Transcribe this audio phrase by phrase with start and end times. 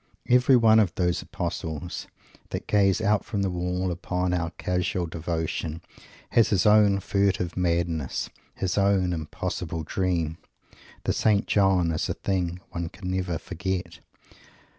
[0.27, 2.07] Every one of those Apostles
[2.49, 5.81] that gaze out from the wall upon our casual devotion
[6.31, 10.39] has his own furtive madness, his own impossible dream!
[11.03, 11.45] The St.
[11.45, 13.99] John is a thing one can never forget.